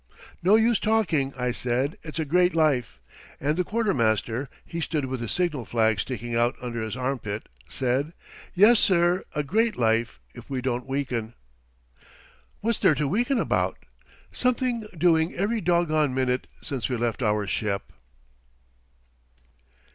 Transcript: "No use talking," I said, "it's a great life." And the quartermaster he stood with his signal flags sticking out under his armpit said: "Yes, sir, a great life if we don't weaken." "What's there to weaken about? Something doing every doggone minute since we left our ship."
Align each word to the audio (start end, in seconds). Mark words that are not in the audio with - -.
"No 0.41 0.55
use 0.55 0.79
talking," 0.79 1.31
I 1.37 1.51
said, 1.51 1.95
"it's 2.01 2.17
a 2.17 2.25
great 2.25 2.55
life." 2.55 2.97
And 3.39 3.55
the 3.55 3.63
quartermaster 3.63 4.49
he 4.65 4.81
stood 4.81 5.05
with 5.05 5.21
his 5.21 5.31
signal 5.31 5.63
flags 5.63 6.01
sticking 6.01 6.33
out 6.35 6.55
under 6.59 6.81
his 6.81 6.95
armpit 6.95 7.47
said: 7.69 8.13
"Yes, 8.55 8.79
sir, 8.79 9.23
a 9.35 9.43
great 9.43 9.77
life 9.77 10.19
if 10.33 10.49
we 10.49 10.59
don't 10.59 10.89
weaken." 10.89 11.35
"What's 12.61 12.79
there 12.79 12.95
to 12.95 13.07
weaken 13.07 13.37
about? 13.37 13.77
Something 14.31 14.87
doing 14.97 15.35
every 15.35 15.61
doggone 15.61 16.15
minute 16.15 16.47
since 16.63 16.89
we 16.89 16.97
left 16.97 17.21
our 17.21 17.45
ship." 17.45 17.93